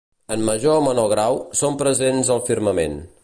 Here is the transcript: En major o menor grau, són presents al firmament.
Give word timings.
En 0.35 0.45
major 0.45 0.77
o 0.77 0.81
menor 0.85 1.11
grau, 1.11 1.37
són 1.61 1.79
presents 1.83 2.35
al 2.37 2.43
firmament. 2.49 2.99